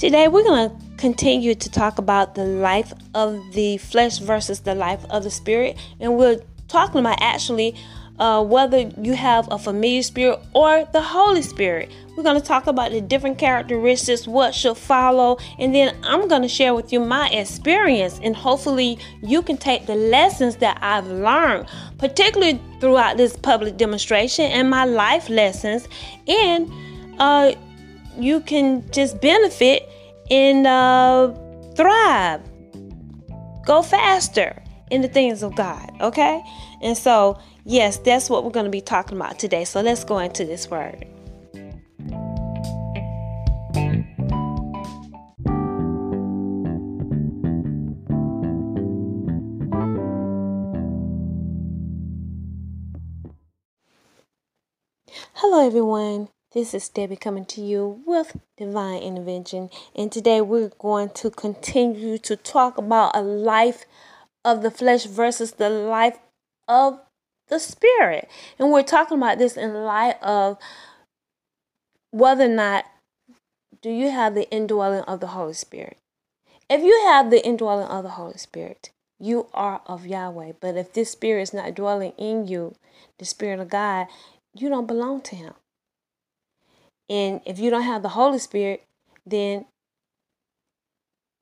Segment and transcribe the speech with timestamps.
[0.00, 4.74] Today, we're going to continue to talk about the life of the flesh versus the
[4.74, 5.76] life of the spirit.
[6.00, 7.76] And we're talking about actually
[8.18, 11.90] uh, whether you have a familiar spirit or the Holy Spirit.
[12.16, 16.40] We're going to talk about the different characteristics, what should follow, and then I'm going
[16.40, 18.18] to share with you my experience.
[18.22, 24.46] And hopefully, you can take the lessons that I've learned, particularly throughout this public demonstration
[24.46, 25.86] and my life lessons,
[26.26, 26.72] and
[27.18, 27.52] uh,
[28.18, 29.89] you can just benefit
[30.30, 31.32] and uh,
[31.74, 32.40] thrive,
[33.64, 35.90] go faster in the things of God.
[36.00, 36.42] Okay,
[36.82, 39.64] and so yes, that's what we're going to be talking about today.
[39.64, 41.06] So let's go into this word.
[55.34, 56.28] Hello, everyone.
[56.52, 62.18] This is Debbie coming to you with Divine Intervention, and today we're going to continue
[62.18, 63.84] to talk about a life
[64.44, 66.18] of the flesh versus the life
[66.66, 66.98] of
[67.50, 68.28] the spirit.
[68.58, 70.58] And we're talking about this in light of
[72.10, 72.84] whether or not
[73.80, 75.98] do you have the indwelling of the Holy Spirit.
[76.68, 80.54] If you have the indwelling of the Holy Spirit, you are of Yahweh.
[80.60, 82.74] But if this spirit is not dwelling in you,
[83.20, 84.08] the spirit of God,
[84.52, 85.54] you don't belong to him.
[87.10, 88.84] And if you don't have the Holy Spirit,
[89.26, 89.66] then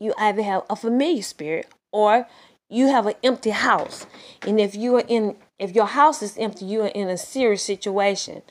[0.01, 2.27] you either have a familiar spirit or
[2.71, 4.07] you have an empty house.
[4.47, 7.63] And if you are in if your house is empty, you are in a serious
[7.63, 8.43] situation.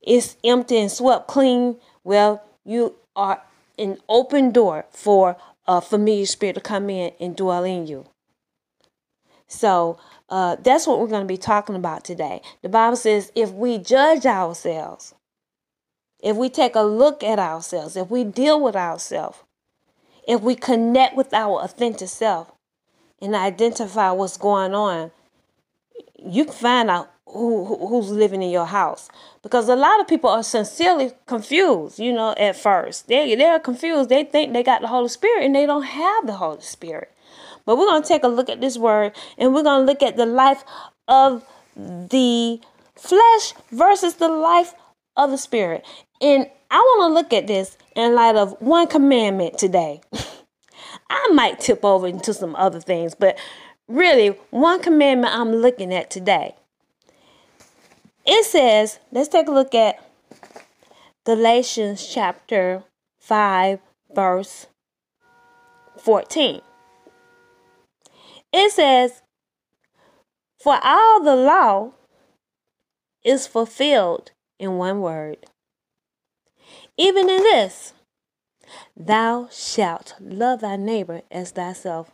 [0.00, 1.76] It's empty and swept clean.
[2.02, 3.42] Well, you are
[3.78, 8.06] an open door for a familiar spirit to come in and dwell in you.
[9.48, 9.98] So
[10.28, 12.40] uh, that's what we're going to be talking about today.
[12.62, 15.14] The Bible says if we judge ourselves,
[16.20, 19.38] if we take a look at ourselves, if we deal with ourselves,
[20.26, 22.52] if we connect with our authentic self
[23.20, 25.10] and identify what's going on,
[26.18, 29.08] you can find out who, who's living in your house.
[29.42, 33.08] Because a lot of people are sincerely confused you know at first.
[33.08, 34.08] They, they're confused.
[34.08, 37.12] They think they got the holy spirit and they don't have the holy spirit.
[37.64, 40.02] But we're going to take a look at this word and we're going to look
[40.02, 40.64] at the life
[41.08, 41.44] of
[41.76, 42.60] the
[42.94, 44.74] flesh versus the life
[45.16, 45.84] of the spirit
[46.20, 50.00] and I want to look at this in light of one commandment today.
[51.10, 53.38] I might tip over into some other things, but
[53.86, 56.54] really, one commandment I'm looking at today.
[58.24, 60.02] It says, let's take a look at
[61.24, 62.82] Galatians chapter
[63.20, 63.78] 5,
[64.12, 64.66] verse
[65.98, 66.60] 14.
[68.52, 69.22] It says,
[70.60, 71.92] For all the law
[73.24, 75.38] is fulfilled in one word
[76.96, 77.92] even in this,
[78.96, 82.10] thou shalt love thy neighbor as thyself.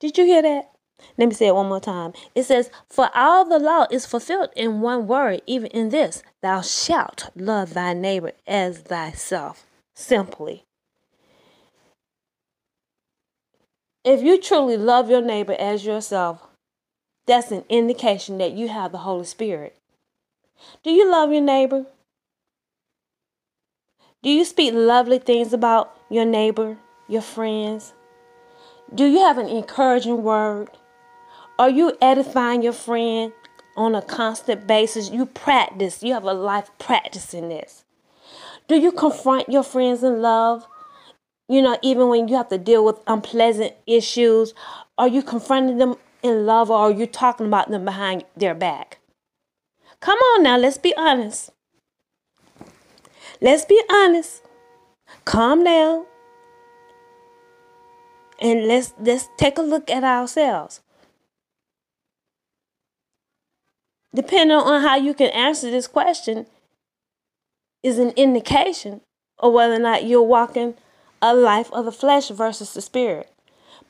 [0.00, 0.72] Did you hear that?
[1.16, 2.12] Let me say it one more time.
[2.34, 6.60] It says, For all the law is fulfilled in one word, even in this, thou
[6.60, 9.64] shalt love thy neighbor as thyself.
[9.94, 10.64] Simply.
[14.04, 16.48] If you truly love your neighbor as yourself,
[17.26, 19.77] that's an indication that you have the Holy Spirit.
[20.82, 21.86] Do you love your neighbor?
[24.22, 26.78] Do you speak lovely things about your neighbor,
[27.08, 27.94] your friends?
[28.94, 30.70] Do you have an encouraging word?
[31.58, 33.32] Are you edifying your friend
[33.76, 35.10] on a constant basis?
[35.10, 37.84] You practice, you have a life practicing this.
[38.66, 40.66] Do you confront your friends in love?
[41.48, 44.52] You know, even when you have to deal with unpleasant issues,
[44.98, 48.98] are you confronting them in love or are you talking about them behind their back?
[50.00, 51.50] Come on now, let's be honest.
[53.40, 54.42] let's be honest.
[55.24, 56.06] Calm down.
[58.40, 60.80] And let's let's take a look at ourselves.
[64.14, 66.46] Depending on how you can answer this question
[67.82, 69.00] is an indication
[69.38, 70.74] of whether or not you're walking
[71.20, 73.30] a life of the flesh versus the spirit.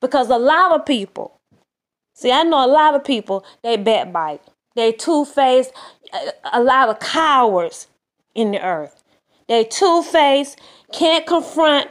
[0.01, 1.39] Because a lot of people,
[2.15, 4.43] see, I know a lot of people, they backbite.
[4.79, 5.73] They two-faced,
[6.13, 7.89] uh, a lot of cowards
[8.33, 9.03] in the earth.
[9.49, 10.57] They two-faced,
[10.93, 11.91] can't confront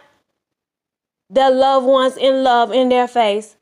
[1.29, 3.57] their loved ones in love in their face.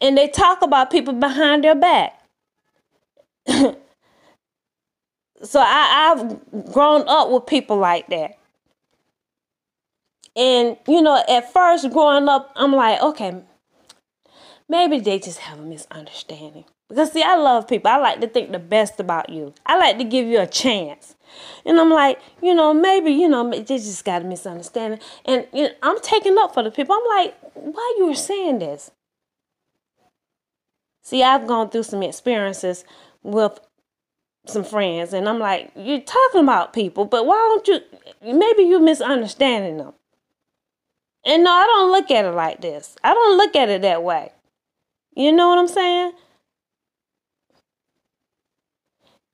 [0.00, 2.22] And they talk about people behind their back.
[3.48, 3.74] so
[5.56, 8.38] I, I've grown up with people like that.
[10.36, 13.42] And, you know, at first growing up, I'm like, okay,
[14.68, 16.66] maybe they just have a misunderstanding.
[16.92, 17.90] Because, see, I love people.
[17.90, 19.54] I like to think the best about you.
[19.64, 21.16] I like to give you a chance.
[21.64, 25.00] And I'm like, you know, maybe, you know, they just got a misunderstanding.
[25.24, 26.94] And you know, I'm taking up for the people.
[26.94, 28.90] I'm like, why you were saying this?
[31.00, 32.84] See, I've gone through some experiences
[33.22, 33.58] with
[34.46, 38.34] some friends, and I'm like, you're talking about people, but why don't you?
[38.34, 39.94] Maybe you're misunderstanding them.
[41.24, 42.96] And no, I don't look at it like this.
[43.02, 44.32] I don't look at it that way.
[45.16, 46.12] You know what I'm saying?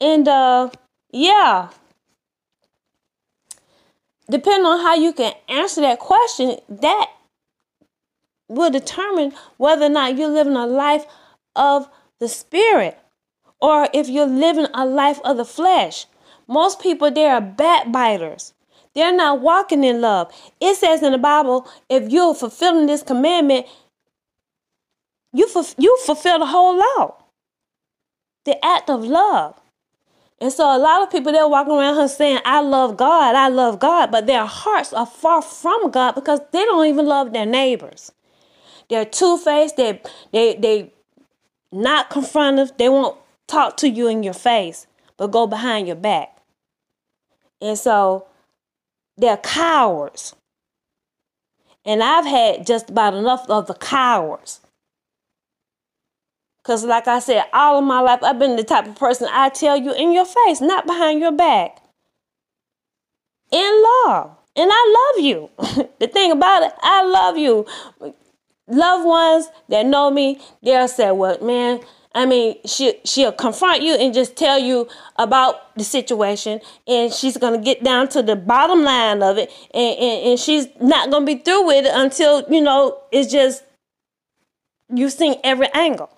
[0.01, 0.71] And uh
[1.13, 1.71] yeah.
[4.31, 7.07] Depending on how you can answer that question, that
[8.49, 11.07] will determine whether or not you're living a life
[11.57, 12.99] of the spirit
[13.61, 16.07] or if you're living a life of the flesh.
[16.47, 18.55] Most people, they are backbiters.
[18.95, 20.33] They're not walking in love.
[20.61, 23.67] It says in the Bible, if you're fulfilling this commandment,
[25.33, 27.17] you, you fulfill the whole law.
[28.45, 29.58] The act of love.
[30.41, 33.49] And so a lot of people they're walking around here saying, I love God, I
[33.49, 37.47] love God, but their hearts are far from God because they don't even love their
[37.47, 38.13] neighbors.
[38.89, 40.01] They're two-faced, they
[40.33, 40.93] they they
[41.73, 44.87] not confrontive, they won't talk to you in your face,
[45.17, 46.39] but go behind your back.
[47.61, 48.29] And so
[49.17, 50.35] they're cowards.
[51.85, 54.61] And I've had just about enough of the cowards.
[56.69, 59.49] Because, like I said, all of my life, I've been the type of person I
[59.49, 61.79] tell you in your face, not behind your back.
[63.51, 64.37] In love.
[64.55, 65.51] And I love you.
[65.99, 67.65] the thing about it, I love you.
[68.67, 71.81] Loved ones that know me, they'll say, Well, man,
[72.15, 77.39] I mean, she she'll confront you and just tell you about the situation, and she's
[77.39, 81.25] gonna get down to the bottom line of it, and, and, and she's not gonna
[81.25, 83.65] be through with it until you know it's just
[84.95, 86.11] you've seen every angle.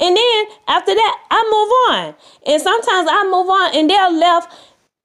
[0.00, 2.14] And then after that, I move on.
[2.46, 4.52] And sometimes I move on and they're left,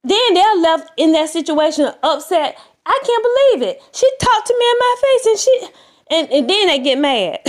[0.04, 2.58] then they're left in that situation upset.
[2.86, 3.84] I can't believe it.
[3.92, 5.68] She talked to me in my face and she
[6.08, 7.40] and, and then they get mad.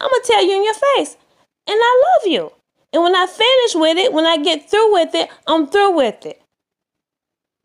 [0.00, 1.16] I'm gonna tell you in your face.
[1.68, 2.52] And I love you.
[2.92, 6.24] And when I finish with it, when I get through with it, I'm through with
[6.24, 6.40] it.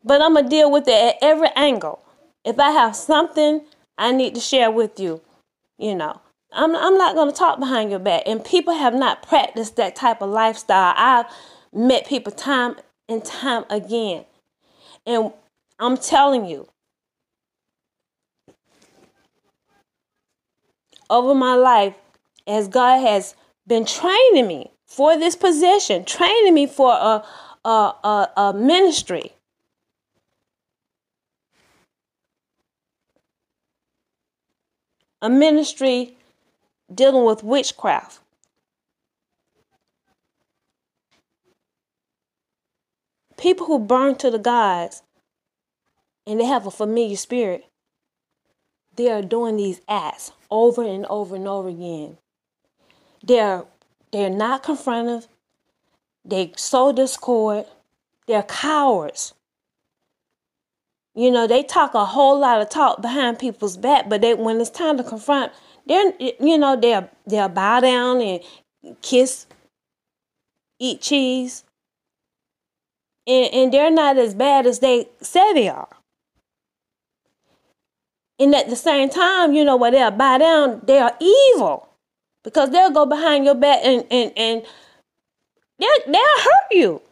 [0.04, 2.02] But I'm to deal with it at every angle.
[2.44, 3.62] If I have something
[3.96, 5.20] I need to share with you,
[5.78, 6.20] you know,
[6.52, 8.22] I'm, I'm not going to talk behind your back.
[8.26, 10.94] And people have not practiced that type of lifestyle.
[10.96, 11.26] I've
[11.72, 12.76] met people time
[13.08, 14.24] and time again.
[15.06, 15.32] And
[15.78, 16.68] I'm telling you,
[21.10, 21.94] over my life,
[22.46, 23.34] as God has
[23.66, 27.24] been training me for this position, training me for a,
[27.64, 29.32] a, a, a ministry.
[35.20, 36.16] A ministry
[36.94, 38.20] dealing with witchcraft.
[43.36, 45.02] People who burn to the gods
[46.26, 47.64] and they have a familiar spirit,
[48.96, 52.18] they are doing these acts over and over and over again.
[53.24, 53.64] They're
[54.12, 55.26] they're not confrontive.
[56.24, 57.66] They sow discord.
[58.26, 59.34] They're cowards.
[61.14, 64.60] You know, they talk a whole lot of talk behind people's back, but they when
[64.60, 65.52] it's time to confront,
[65.86, 68.40] they're you know, they'll they'll bow down and
[69.02, 69.46] kiss,
[70.78, 71.64] eat cheese.
[73.26, 75.88] And, and they're not as bad as they say they are.
[78.40, 81.88] And at the same time, you know, when they'll bow down, they are evil
[82.42, 84.62] because they'll go behind your back and and and
[85.78, 87.02] they'll, they'll hurt you.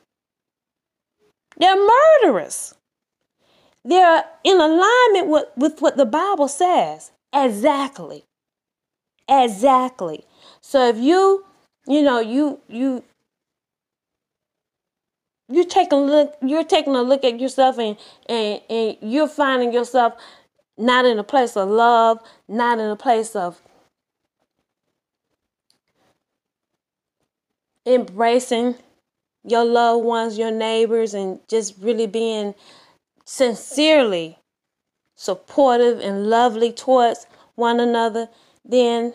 [1.58, 2.74] They're murderous.
[3.84, 7.12] They're in alignment with, with what the Bible says.
[7.34, 8.24] Exactly.
[9.28, 10.24] Exactly.
[10.60, 11.44] So if you,
[11.86, 13.04] you know, you you
[15.48, 17.96] you taking a look you're taking a look at yourself and,
[18.28, 20.14] and and you're finding yourself
[20.78, 22.18] not in a place of love,
[22.48, 23.60] not in a place of
[27.86, 28.76] embracing
[29.44, 32.54] your loved ones, your neighbors, and just really being
[33.24, 34.38] sincerely
[35.14, 38.28] supportive and lovely towards one another,
[38.64, 39.14] then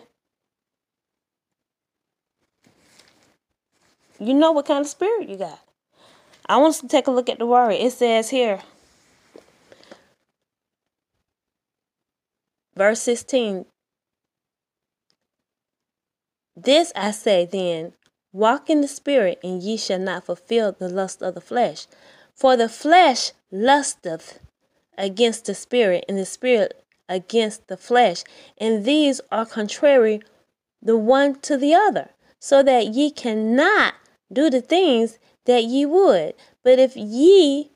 [4.18, 5.60] you know what kind of spirit you got.
[6.48, 7.72] I want us to take a look at the word.
[7.72, 8.60] It says here,
[12.76, 13.66] verse 16
[16.54, 17.94] This I say then,
[18.32, 21.86] walk in the Spirit, and ye shall not fulfill the lust of the flesh.
[22.36, 24.40] For the flesh lusteth
[24.98, 28.24] against the Spirit, and the Spirit against the flesh,
[28.58, 30.20] and these are contrary
[30.82, 33.94] the one to the other, so that ye cannot
[34.30, 36.34] do the things that ye would.
[36.62, 37.70] But if ye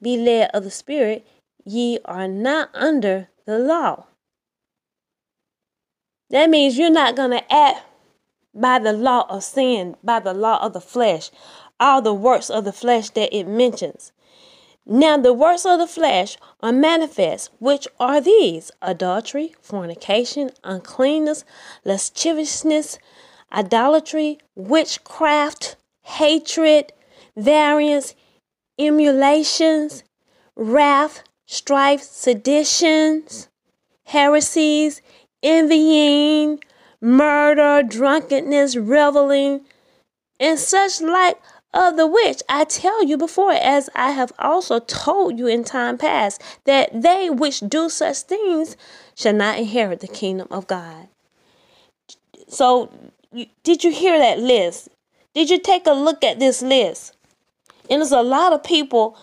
[0.00, 1.26] be led of the Spirit,
[1.64, 4.06] ye are not under the law.
[6.30, 7.84] That means you're not going to act
[8.54, 11.30] by the law of sin, by the law of the flesh,
[11.84, 14.10] all the works of the flesh that it mentions.
[14.86, 21.44] Now, the works of the flesh are manifest, which are these adultery, fornication, uncleanness,
[21.84, 22.98] lasciviousness,
[23.52, 26.92] idolatry, witchcraft, hatred,
[27.36, 28.14] variance,
[28.78, 30.04] emulations,
[30.56, 33.48] wrath, strife, seditions,
[34.04, 35.02] heresies,
[35.42, 36.60] envying,
[37.02, 39.60] murder, drunkenness, reveling,
[40.40, 41.36] and such like
[41.74, 45.98] of the which I tell you before, as I have also told you in time
[45.98, 48.76] past, that they which do such things
[49.14, 51.08] shall not inherit the kingdom of God.
[52.48, 52.90] So,
[53.64, 54.88] did you hear that list?
[55.34, 57.16] Did you take a look at this list?
[57.90, 59.18] And there's a lot of people,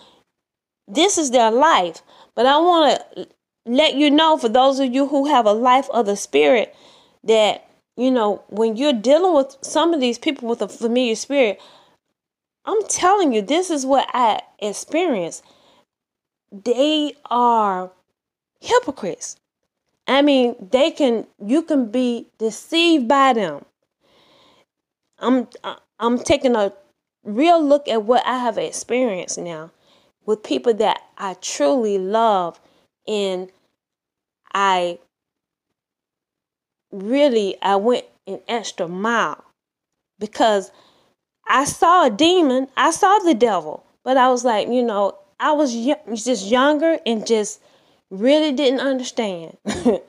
[0.86, 2.02] this is their life.
[2.34, 3.28] But I want to
[3.64, 6.74] let you know, for those of you who have a life of the Spirit,
[7.24, 7.66] that,
[7.96, 11.60] you know, when you're dealing with some of these people with a familiar spirit,
[12.64, 15.44] I'm telling you, this is what I experienced.
[16.50, 17.90] They are
[18.60, 19.36] hypocrites.
[20.06, 23.64] I mean, they can you can be deceived by them.
[25.18, 25.48] I'm
[25.98, 26.72] I'm taking a
[27.24, 29.70] real look at what I have experienced now
[30.26, 32.60] with people that I truly love
[33.06, 33.50] and
[34.52, 34.98] I
[36.90, 39.44] really I went an extra mile
[40.18, 40.70] because
[41.46, 45.52] I saw a demon, I saw the devil, but I was like, you know, I
[45.52, 47.60] was just younger and just
[48.10, 49.56] really didn't understand.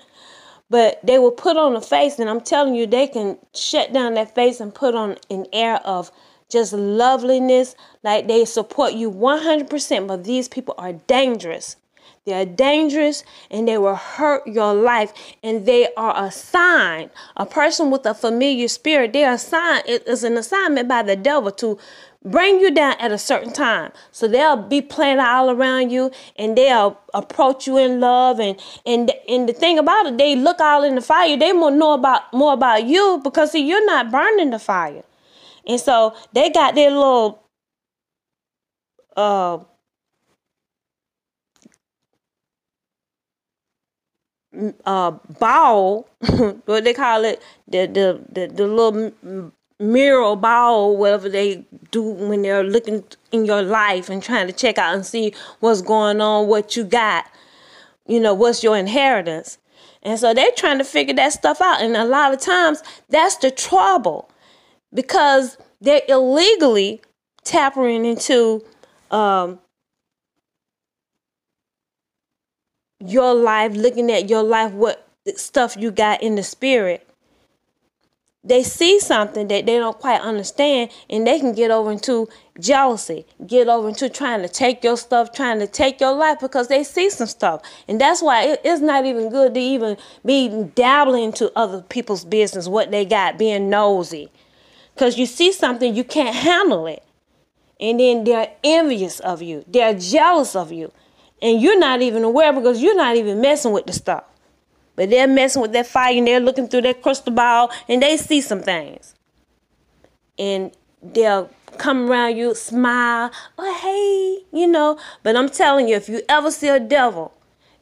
[0.69, 4.13] but they will put on a face, and I'm telling you, they can shut down
[4.13, 6.11] that face and put on an air of
[6.49, 10.07] just loveliness, like they support you 100%.
[10.07, 11.77] But these people are dangerous.
[12.25, 15.13] They are dangerous and they will hurt your life.
[15.43, 17.09] And they are a sign.
[17.35, 19.83] A person with a familiar spirit, they are a sign.
[19.85, 21.77] It is an assignment by the devil to
[22.23, 23.91] bring you down at a certain time.
[24.11, 29.11] So they'll be playing all around you and they'll approach you in love and and
[29.27, 31.35] and the thing about it, they look all in the fire.
[31.37, 35.03] They will know about more about you because see you're not burning the fire.
[35.67, 37.43] And so they got their little
[39.17, 39.59] uh
[44.85, 46.07] uh ball
[46.65, 49.11] what they call it the the the, the little
[49.79, 54.77] mirror ball whatever they do when they're looking in your life and trying to check
[54.77, 57.25] out and see what's going on what you got
[58.07, 59.57] you know what's your inheritance.
[60.01, 61.81] And so they're trying to figure that stuff out.
[61.81, 64.29] And a lot of times that's the trouble
[64.93, 67.01] because they're illegally
[67.43, 68.63] tapping into
[69.11, 69.59] um,
[73.05, 77.07] your life, looking at your life, what stuff you got in the spirit.
[78.45, 82.27] They see something that they don't quite understand, and they can get over into
[82.59, 86.67] jealousy, get over into trying to take your stuff, trying to take your life because
[86.67, 87.61] they see some stuff.
[87.87, 89.95] And that's why it's not even good to even
[90.25, 94.29] be dabbling into other people's business, what they got, being nosy.
[94.93, 97.01] Because you see something, you can't handle it.
[97.79, 100.91] And then they're envious of you, they're jealous of you.
[101.43, 104.23] And you're not even aware because you're not even messing with the stuff.
[104.95, 108.15] But they're messing with that fire and they're looking through that crystal ball and they
[108.15, 109.13] see some things.
[110.39, 110.71] And
[111.01, 114.97] they'll come around you, smile, oh, hey, you know.
[115.21, 117.33] But I'm telling you, if you ever see a devil,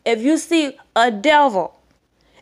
[0.05, 1.77] if you see a devil,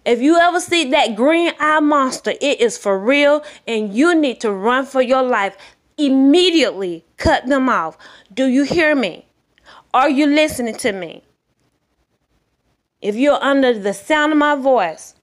[0.06, 4.40] if you ever see that green eye monster, it is for real and you need
[4.40, 5.58] to run for your life.
[5.98, 7.98] immediately cut them off.
[8.34, 9.26] Do you hear me?
[9.94, 11.24] Are you listening to me?
[13.02, 15.16] If you're under the sound of my voice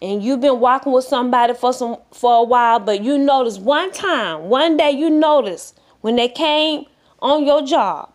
[0.00, 3.90] and you've been walking with somebody for some for a while, but you notice one
[3.90, 6.84] time, one day you notice when they came
[7.20, 8.12] on your job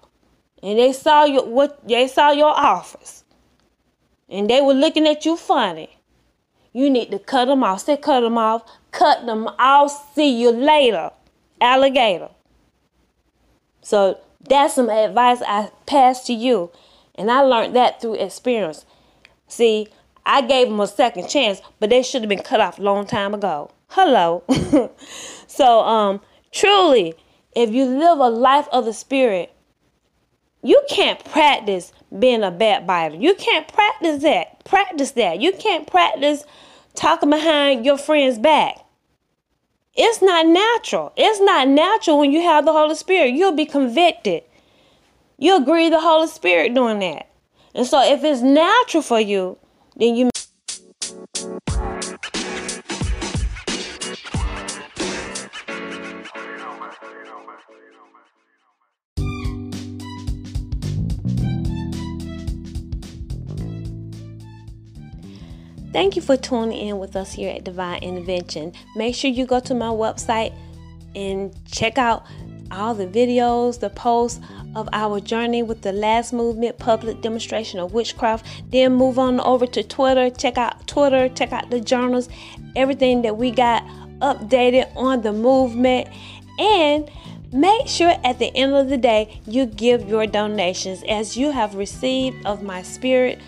[0.63, 3.25] and they saw your what they saw your office
[4.29, 5.89] and they were looking at you funny.
[6.71, 7.81] You need to cut them off.
[7.81, 8.63] Say cut them off.
[8.91, 10.13] Cut them off.
[10.13, 11.11] See you later,
[11.59, 12.29] alligator.
[13.81, 16.71] So that's some advice I pass to you.
[17.15, 18.85] And I learned that through experience.
[19.47, 19.87] See,
[20.25, 23.07] I gave them a second chance, but they should have been cut off a long
[23.07, 23.71] time ago.
[23.89, 24.43] Hello.
[25.47, 27.15] so, um, truly,
[27.55, 29.53] if you live a life of the spirit,
[30.61, 33.15] you can't practice being a backbiter.
[33.15, 34.65] You can't practice that.
[34.65, 35.39] Practice that.
[35.39, 36.43] You can't practice
[36.93, 38.79] talking behind your friend's back.
[39.97, 41.11] It's not natural.
[41.17, 43.33] It's not natural when you have the Holy Spirit.
[43.33, 44.43] You'll be convicted.
[45.39, 47.27] You agree the Holy Spirit doing that.
[47.73, 49.57] And so if it's natural for you,
[49.95, 50.29] then you
[65.97, 68.71] Thank you for tuning in with us here at Divine Intervention.
[68.95, 70.53] Make sure you go to my website
[71.15, 72.23] and check out
[72.69, 74.39] all the videos, the posts
[74.75, 78.45] of our journey with the last movement public demonstration of witchcraft.
[78.69, 80.29] Then move on over to Twitter.
[80.29, 82.29] Check out Twitter, check out the journals,
[82.75, 83.83] everything that we got
[84.19, 86.09] updated on the movement.
[86.59, 87.09] And
[87.51, 91.73] make sure at the end of the day you give your donations as you have
[91.73, 93.39] received of my spirit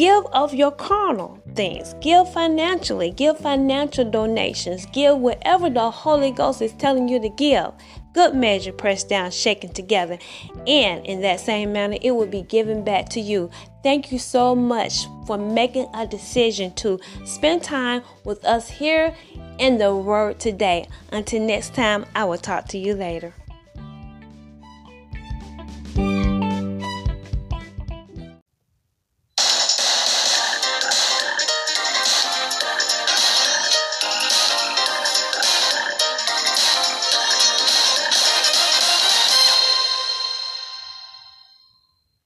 [0.00, 1.94] Give of your carnal things.
[2.00, 3.10] Give financially.
[3.10, 4.86] Give financial donations.
[4.86, 7.72] Give whatever the Holy Ghost is telling you to give.
[8.14, 10.18] Good measure, pressed down, shaken together.
[10.66, 13.50] And in that same manner, it will be given back to you.
[13.82, 19.14] Thank you so much for making a decision to spend time with us here
[19.58, 20.88] in the Word today.
[21.12, 23.34] Until next time, I will talk to you later.